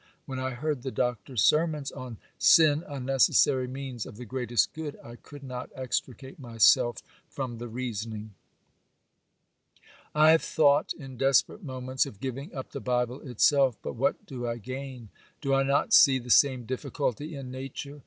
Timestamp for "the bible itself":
12.71-13.77